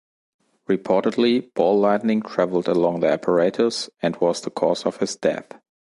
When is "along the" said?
2.67-3.07